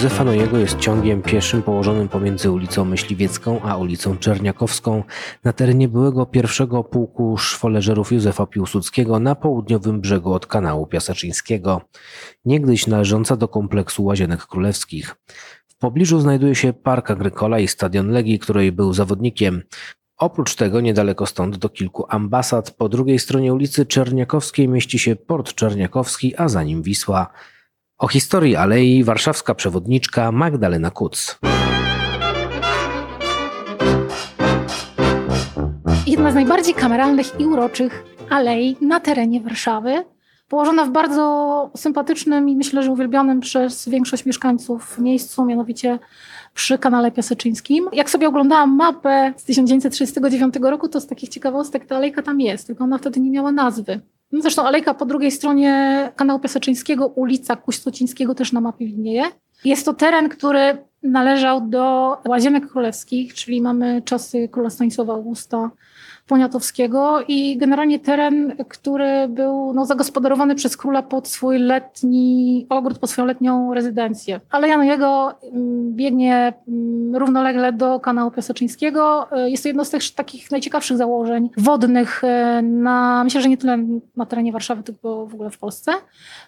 [0.00, 5.02] Józefa Nojego jest ciągiem pieszym położonym pomiędzy ulicą Myśliwiecką a ulicą Czerniakowską
[5.44, 11.80] na terenie byłego pierwszego pułku szwoleżerów Józefa Piłsudskiego na południowym brzegu od kanału Piaseczyńskiego,
[12.44, 15.16] niegdyś należąca do kompleksu Łazienek Królewskich.
[15.68, 19.62] W pobliżu znajduje się Park Agrykola i Stadion Legii, której był zawodnikiem.
[20.16, 25.54] Oprócz tego niedaleko stąd do kilku ambasad po drugiej stronie ulicy Czerniakowskiej mieści się Port
[25.54, 27.26] Czerniakowski, a za nim Wisła.
[28.00, 31.38] O historii alei warszawska przewodniczka Magdalena Kuc.
[36.06, 40.04] Jedna z najbardziej kameralnych i uroczych alei na terenie Warszawy,
[40.48, 45.98] położona w bardzo sympatycznym i myślę, że uwielbionym przez większość mieszkańców miejscu, mianowicie
[46.54, 47.88] przy kanale Piaseczyńskim.
[47.92, 52.66] Jak sobie oglądałam mapę z 1939 roku, to z takich ciekawostek ta alejka tam jest,
[52.66, 54.00] tylko ona wtedy nie miała nazwy.
[54.32, 59.24] No zresztą alejka po drugiej stronie kanału Piaseczyńskiego, ulica Kuściucińskiego też na mapie widnieje.
[59.64, 65.70] Jest to teren, który należał do Łazienek Królewskich, czyli mamy czasy króla Stanisława Augusta
[66.26, 73.10] Poniatowskiego i generalnie teren, który był no, zagospodarowany przez króla pod swój letni ogród, pod
[73.10, 74.40] swoją letnią rezydencję.
[74.50, 79.28] Aleja jego mm, biegnie mm, równolegle do kanału Piaseczyńskiego.
[79.46, 83.56] Y, Jest to jedno z tych takich najciekawszych założeń wodnych y, na, myślę, że nie
[83.56, 83.78] tyle
[84.16, 85.92] na terenie Warszawy, tylko w ogóle w Polsce.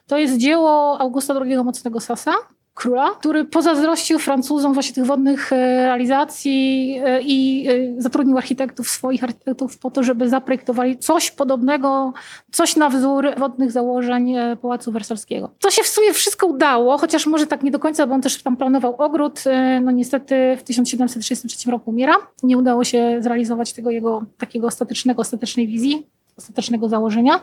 [0.07, 2.33] To jest dzieło Augusta II Mocnego Sasa,
[2.75, 5.57] króla, który pozazdrościł Francuzom właśnie tych wodnych e,
[5.87, 12.13] realizacji e, i e, zatrudnił architektów, swoich architektów po to, żeby zaprojektowali coś podobnego,
[12.53, 15.51] coś na wzór wodnych założeń Pałacu Wersalskiego.
[15.61, 18.43] To się w sumie wszystko udało, chociaż może tak nie do końca, bo on też
[18.43, 19.45] tam planował ogród.
[19.83, 22.15] No niestety w 1733 roku umiera.
[22.43, 26.07] Nie udało się zrealizować tego jego takiego ostatecznego, ostatecznej wizji,
[26.39, 27.41] ostatecznego założenia.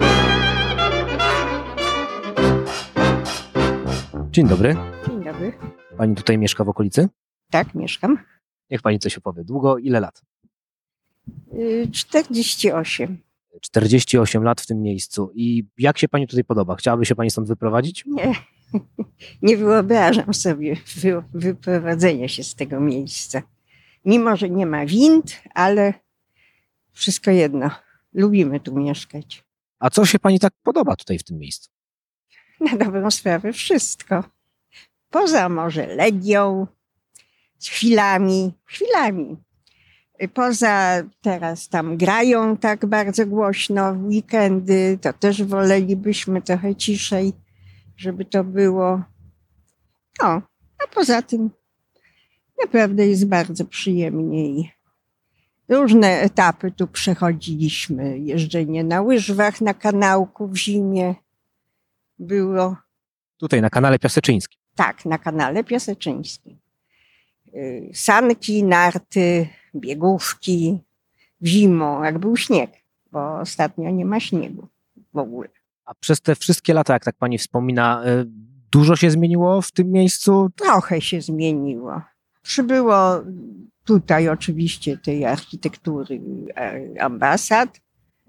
[4.31, 4.98] Dzień dobry.
[5.97, 7.09] Pani tutaj mieszka w okolicy?
[7.51, 8.17] Tak, mieszkam.
[8.69, 9.43] Niech pani coś opowie.
[9.43, 9.77] Długo?
[9.77, 10.21] Ile lat?
[11.53, 13.17] Y, 48.
[13.61, 15.31] 48 lat w tym miejscu.
[15.35, 16.75] I jak się pani tutaj podoba?
[16.75, 18.05] Chciałaby się pani stąd wyprowadzić?
[18.05, 18.35] Nie,
[19.41, 23.41] nie wyobrażam sobie wy, wyprowadzenia się z tego miejsca.
[24.05, 25.93] Mimo, że nie ma wind, ale
[26.91, 27.69] wszystko jedno.
[28.13, 29.43] Lubimy tu mieszkać.
[29.79, 31.69] A co się pani tak podoba tutaj w tym miejscu?
[32.59, 34.23] Na dobrą sprawę wszystko.
[35.09, 36.67] Poza może legią,
[37.63, 39.37] chwilami, chwilami.
[40.33, 47.33] Poza teraz tam grają tak bardzo głośno w weekendy, to też wolelibyśmy trochę ciszej,
[47.97, 49.03] żeby to było.
[50.21, 50.41] No,
[50.83, 51.49] a poza tym
[52.63, 54.71] naprawdę jest bardzo przyjemnie i
[55.69, 58.19] różne etapy tu przechodziliśmy.
[58.19, 61.15] Jeżdżenie na łyżwach na kanałku w zimie
[62.19, 62.75] było
[63.39, 64.58] Tutaj na kanale Piaseczyńskim.
[64.79, 66.57] Tak, na kanale Piaseczyńskim.
[67.53, 70.79] Y, Sanki, narty, biegówki
[71.43, 72.71] zimą, jak był śnieg,
[73.11, 74.67] bo ostatnio nie ma śniegu
[75.13, 75.49] w ogóle.
[75.85, 78.25] A przez te wszystkie lata, jak tak pani wspomina, y,
[78.71, 80.49] dużo się zmieniło w tym miejscu?
[80.55, 82.01] Trochę się zmieniło.
[82.41, 83.21] Przybyło
[83.83, 86.21] tutaj oczywiście tej architektury
[86.55, 87.81] e, ambasad.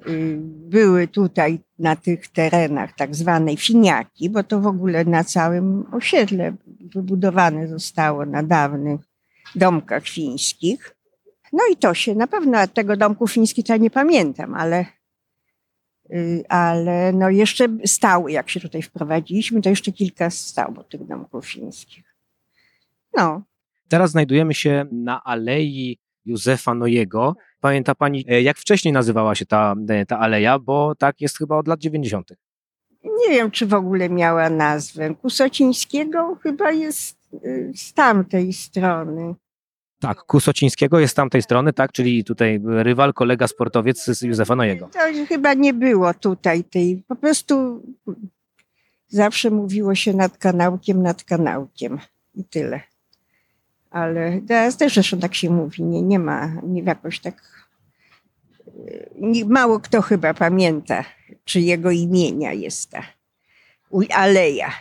[0.09, 5.85] Y, Były tutaj na tych terenach tak zwane finiaki, bo to w ogóle na całym
[5.93, 6.57] osiedle
[6.95, 9.01] wybudowane zostało na dawnych
[9.55, 10.97] domkach fińskich.
[11.53, 14.85] No i to się na pewno tego domku fińskich to ja nie pamiętam, ale,
[16.13, 21.47] y, ale no jeszcze stały, jak się tutaj wprowadziliśmy, to jeszcze kilka stało tych domków
[21.47, 22.05] fińskich.
[23.17, 23.43] No,
[23.91, 27.37] Teraz znajdujemy się na alei Józefa Nojego.
[27.61, 30.59] Pamięta pani, e, jak wcześniej nazywała się ta, e, ta aleja?
[30.59, 32.33] Bo tak jest chyba od lat 90.
[33.05, 35.15] nie wiem, czy w ogóle miała nazwę.
[35.15, 39.35] Kusocińskiego chyba jest y, z tamtej strony.
[40.01, 41.93] Tak, Kusocińskiego jest z tamtej strony, tak?
[41.93, 44.89] Czyli tutaj rywal, kolega, sportowiec z Józefa Nojego.
[44.93, 47.83] To chyba nie było tutaj tej, po prostu
[49.09, 51.99] zawsze mówiło się nad kanałkiem, nad kanałkiem
[52.35, 52.81] i tyle.
[53.91, 57.69] Ale teraz też zresztą tak się mówi, nie, nie ma, nie jakoś tak,
[58.79, 61.05] y, mało kto chyba pamięta,
[61.45, 63.03] czy jego imienia jest ta
[64.15, 64.73] aleja.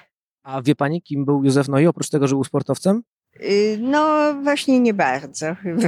[0.44, 3.04] A wie pani, kim był Józef Noje, oprócz tego, że był sportowcem?
[3.42, 5.88] Y, No właśnie nie bardzo chyba.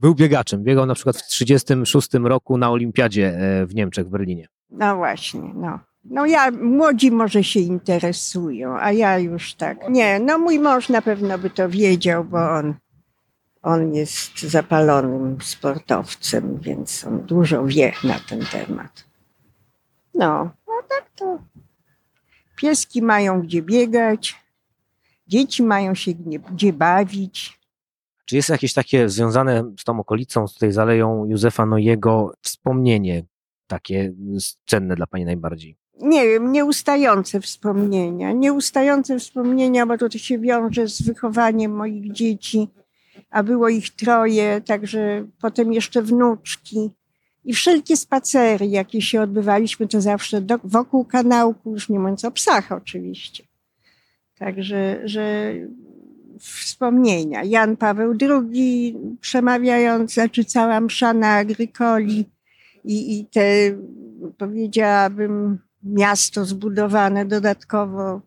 [0.00, 0.64] Był biegaczem.
[0.64, 4.48] Biegał na przykład w 1936 roku na Olimpiadzie e, w Niemczech, w Berlinie.
[4.70, 5.80] No właśnie, no.
[6.10, 9.88] No ja, młodzi może się interesują, a ja już tak.
[9.90, 12.74] Nie, no mój mąż na pewno by to wiedział, bo on,
[13.62, 19.04] on jest zapalonym sportowcem, więc on dużo wie na ten temat.
[20.14, 21.38] No, no tak to.
[22.56, 24.36] Pieski mają gdzie biegać,
[25.26, 26.12] dzieci mają się
[26.52, 27.58] gdzie, bawić.
[28.24, 33.22] Czy jest jakieś takie związane z tą okolicą, z tej zaleją Józefa Nojego wspomnienie
[33.66, 34.12] takie
[34.66, 35.76] cenne dla Pani najbardziej?
[36.00, 38.32] Nie wiem, nieustające wspomnienia.
[38.32, 42.68] Nieustające wspomnienia, bo to się wiąże z wychowaniem moich dzieci,
[43.30, 46.90] a było ich troje, także potem jeszcze wnuczki.
[47.44, 52.30] I wszelkie spacery, jakie się odbywaliśmy, to zawsze do, wokół kanałku, już nie mówiąc o
[52.30, 53.44] psach oczywiście.
[54.38, 55.54] Także, że
[56.38, 57.44] wspomnienia.
[57.44, 62.24] Jan Paweł II przemawiając, znaczy cała msza na Agrykoli
[62.84, 63.40] i, i te,
[64.38, 68.20] powiedziałabym, miasto zbudowane dodatkowo.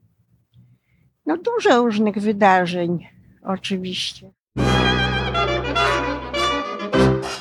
[1.26, 3.08] No dużo różnych wydarzeń,
[3.44, 4.32] oczywiście.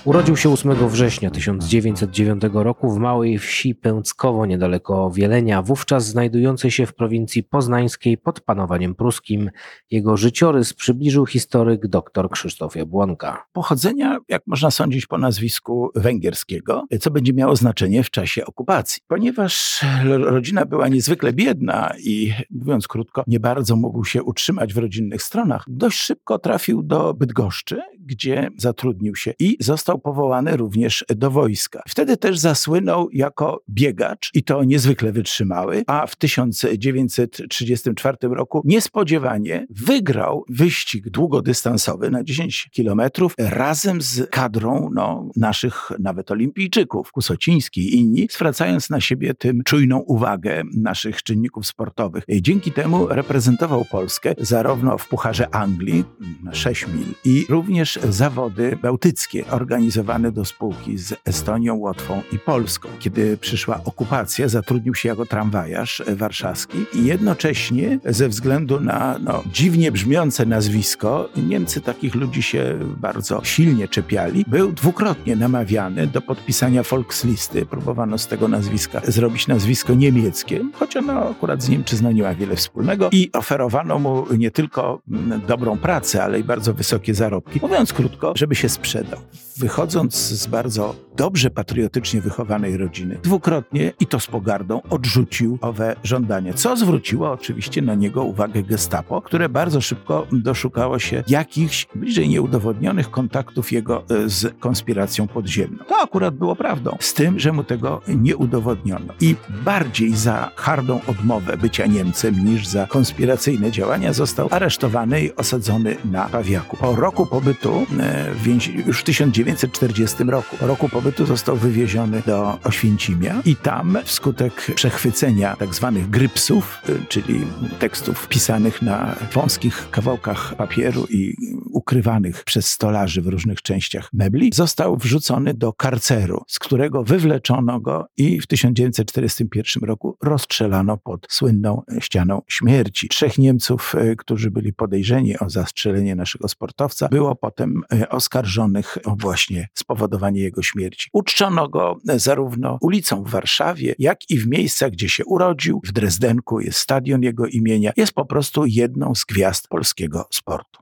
[0.05, 6.87] Urodził się 8 września 1909 roku w małej wsi Pęckowo niedaleko Wielenia, wówczas znajdującej się
[6.87, 9.51] w prowincji poznańskiej pod panowaniem pruskim.
[9.91, 13.45] Jego życiorys przybliżył historyk dr Krzysztof Jabłonka.
[13.53, 19.03] Pochodzenia, jak można sądzić po nazwisku węgierskiego, co będzie miało znaczenie w czasie okupacji.
[19.07, 25.23] Ponieważ rodzina była niezwykle biedna i mówiąc krótko, nie bardzo mógł się utrzymać w rodzinnych
[25.23, 31.83] stronach, dość szybko trafił do Bydgoszczy, gdzie zatrudnił się i został powołany również do wojska.
[31.89, 40.45] Wtedy też zasłynął jako biegacz i to niezwykle wytrzymały, a w 1934 roku niespodziewanie wygrał
[40.49, 48.29] wyścig długodystansowy na 10 kilometrów razem z kadrą no, naszych nawet olimpijczyków, Kusociński i inni,
[48.31, 52.25] zwracając na siebie tym czujną uwagę naszych czynników sportowych.
[52.29, 56.05] Dzięki temu reprezentował Polskę zarówno w Pucharze Anglii
[56.43, 62.89] na 6 mil i również zawody bałtyckie organizowane do spółki z Estonią, Łotwą i Polską.
[62.99, 69.93] Kiedy przyszła okupacja, zatrudnił się jako tramwajarz warszawski i jednocześnie ze względu na no, dziwnie
[69.93, 77.67] brzmiące nazwisko, Niemcy takich ludzi się bardzo silnie czepiali, był dwukrotnie namawiany do podpisania Volkslisty.
[77.67, 82.57] Próbowano z tego nazwiska zrobić nazwisko niemieckie, choć ono akurat z Niemczyzną nie ma wiele
[82.57, 87.61] wspólnego i oferowano mu nie tylko mm, dobrą pracę, ale i bardzo wysokie zarobki.
[87.81, 89.21] Mówiąc krótko, żeby się sprzedał.
[89.57, 96.55] Wychodząc z bardzo dobrze patriotycznie wychowanej rodziny, dwukrotnie i to z pogardą odrzucił owe żądanie,
[96.55, 103.11] co zwróciło oczywiście na niego uwagę gestapo, które bardzo szybko doszukało się jakichś bliżej nieudowodnionych
[103.11, 105.85] kontaktów jego e, z konspiracją podziemną.
[105.89, 109.15] To akurat było prawdą, z tym, że mu tego nie udowodniono.
[109.21, 109.35] I
[109.65, 116.29] bardziej za hardą odmowę bycia Niemcem niż za konspiracyjne działania został aresztowany i osadzony na
[116.29, 116.77] Pawiaku.
[116.77, 122.59] Po roku pobytu e, w więzi- już w 1940 roku, roku pobytu został wywieziony do
[122.65, 127.47] Oświęcimia i tam wskutek przechwycenia tak zwanych grypsów, y, czyli
[127.79, 131.35] tekstów pisanych na wąskich kawałkach papieru i
[131.73, 138.07] ukrywanych przez stolarzy w różnych częściach mebli, został wrzucony do karceru, z którego wywleczono go
[138.17, 143.09] i w 1941 roku rozstrzelano pod słynną ścianą śmierci.
[143.09, 147.60] Trzech Niemców, y, którzy byli podejrzeni o zastrzelenie naszego sportowca, było potem
[147.93, 151.11] y, oskarżonych o właśnie spowodowanie jego śmierci.
[151.13, 155.81] Uczczono go zarówno ulicą w Warszawie, jak i w miejscach, gdzie się urodził.
[155.85, 157.93] W Drezdenku jest stadion jego imienia.
[157.97, 160.81] Jest po prostu jedną z gwiazd polskiego sportu.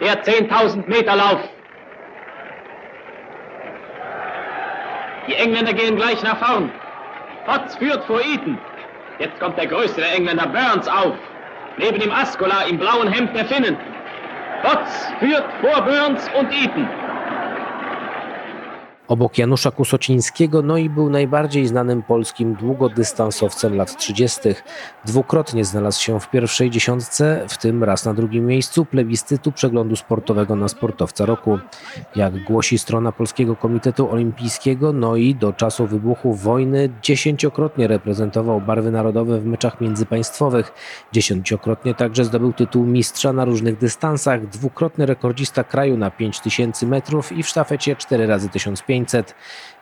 [0.00, 1.40] Der 10.000 Meter Lauf.
[5.28, 6.70] Die Engländer gehen gleich nach vorn.
[7.46, 8.58] Potts führt vor Eton.
[9.18, 11.16] Jetzt kommt der größere Engländer Burns auf.
[11.78, 13.76] Neben ihm Askola im blauen Hemd der Finnen.
[14.62, 17.05] Potts führt vor Burns und Eton.
[19.08, 24.40] Obok Janusza Kusocińskiego, no i był najbardziej znanym polskim długodystansowcem lat 30.
[25.04, 30.56] Dwukrotnie znalazł się w pierwszej dziesiątce, w tym raz na drugim miejscu plebiscytu przeglądu sportowego
[30.56, 31.58] na sportowca roku.
[32.16, 38.90] Jak głosi strona Polskiego Komitetu Olimpijskiego, no i do czasu wybuchu wojny dziesięciokrotnie reprezentował barwy
[38.90, 40.72] narodowe w meczach międzypaństwowych.
[41.12, 47.42] Dziesięciokrotnie także zdobył tytuł mistrza na różnych dystansach, dwukrotny rekordzista kraju na 5000 metrów i
[47.42, 49.34] w sztafecie 4 razy 1500 500.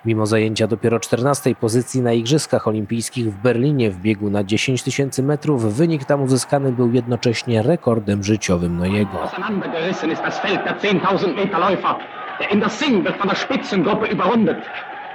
[0.04, 5.22] Mimo zajęcia dopiero 14 pozycji na Igrzyskach Olimpijskich w Berlinie w biegu na 10 tysięcy
[5.22, 9.18] metrów, wynik tam uzyskany był jednocześnie rekordem życiowym Nojego.
[9.72, 11.96] Der 10.000 Meter Läufer.
[12.40, 14.58] Der Indersing wird von der Spitzengruppe überrundet.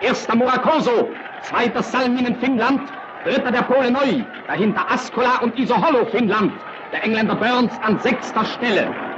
[0.02, 1.08] Erster Murakoso,
[1.44, 2.82] zweiter Salminen Finnland,
[3.26, 6.54] dritter der Pole Neu, dahinter Askola und Isohollo Finnland.
[6.94, 9.09] Der Engländer Burns an sechster Stelle.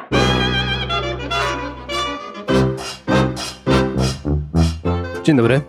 [5.23, 5.61] Dzień dobry.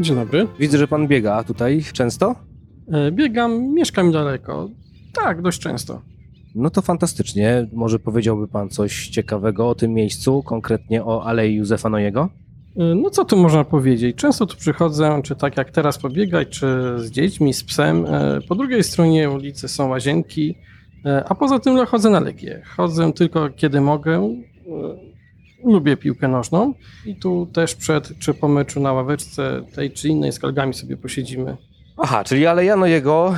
[0.00, 0.46] Dzień dobry.
[0.58, 2.34] Widzę, że pan biega tutaj często.
[2.92, 4.68] E, Biegam, mieszkam daleko.
[5.14, 6.02] Tak, dość często.
[6.54, 7.66] No to fantastycznie.
[7.72, 12.28] Może powiedziałby pan coś ciekawego o tym miejscu, konkretnie o Alei Józefa Nojego?
[12.76, 14.16] E, No co tu można powiedzieć?
[14.16, 16.66] Często tu przychodzę, czy tak jak teraz pobiegać, czy
[16.96, 18.06] z dziećmi, z psem.
[18.06, 20.54] E, Po drugiej stronie ulicy są łazienki,
[21.28, 22.62] a poza tym chodzę na legie.
[22.76, 24.34] Chodzę tylko kiedy mogę.
[25.64, 26.74] Lubię piłkę nożną
[27.06, 30.96] i tu też przed czy po meczu na ławeczce tej czy innej z kolegami sobie
[30.96, 31.56] posiedzimy.
[31.96, 33.34] Aha, czyli Aleja Nojego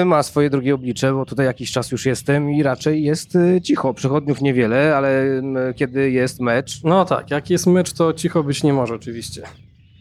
[0.00, 3.60] e, ma swoje drugie oblicze, bo tutaj jakiś czas już jestem i raczej jest e,
[3.60, 3.94] cicho.
[3.94, 8.62] Przechodniów niewiele, ale m, kiedy jest mecz, No tak, jak jest mecz, to cicho być
[8.62, 9.42] nie może oczywiście.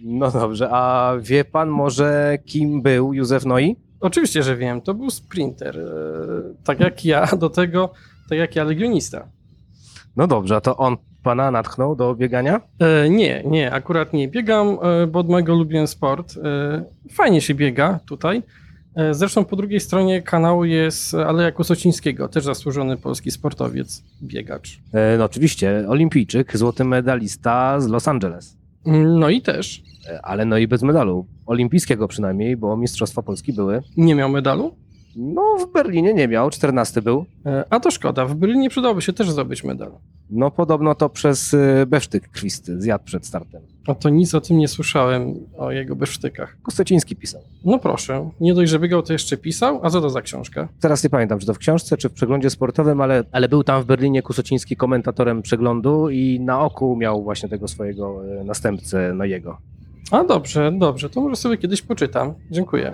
[0.04, 0.70] no dobrze.
[0.72, 3.76] A wie pan może kim był Józef Noi?
[4.00, 4.82] Oczywiście, że wiem.
[4.82, 5.80] To był sprinter.
[5.80, 7.92] e, Tak jak ja, do tego,
[8.30, 9.28] tak jak ja, legionista.
[10.16, 12.62] No dobrze, a to on pana natchnął do biegania?
[12.80, 14.28] E, Nie, nie, akurat nie.
[14.28, 14.68] Biegam,
[15.04, 16.36] e, bo od mojego lubię sport.
[16.44, 18.44] E, Fajnie się biega tutaj.
[19.12, 24.80] Zresztą po drugiej stronie kanału jest Aleja Kusocińskiego, też zasłużony polski sportowiec, biegacz.
[25.18, 28.58] No oczywiście, olimpijczyk, złoty medalista z Los Angeles.
[29.20, 29.84] No i też
[30.24, 31.26] Ale no i bez medalu.
[31.46, 33.82] Olimpijskiego przynajmniej, bo Mistrzostwa Polski były.
[33.98, 34.76] nie miał medalu.
[35.16, 37.26] No w Berlinie nie miał, 14 był.
[37.46, 39.92] E, A to szkoda, w Berlinie przydałoby się też zdobyć medal.
[40.30, 43.62] No podobno to przez e, besztyk krwisty zjadł przed startem.
[43.88, 46.58] A to nic o tym nie słyszałem, o jego besztykach.
[46.64, 47.42] Kosteciński pisał.
[47.66, 50.68] No proszę, nie dość, że biegał, to jeszcze pisał, a co to za książka?
[50.80, 53.84] Teraz nie pamiętam, czy to w książce, czy w przeglądzie sportowym, ale, ale był tam
[53.84, 59.58] w Berlinie Kusociński komentatorem przeglądu i na oku miał właśnie tego swojego e, następcę Nojego.
[60.12, 62.34] A dobrze, dobrze, to może sobie kiedyś poczytam.
[62.52, 62.94] Dziękuję.